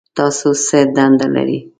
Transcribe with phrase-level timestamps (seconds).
[0.17, 1.59] تاسو څه دنده لرئ؟